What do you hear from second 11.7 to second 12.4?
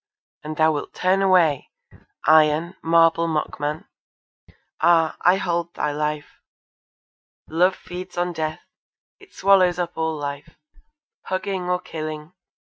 killing.